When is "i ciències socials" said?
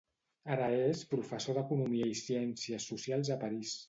2.13-3.31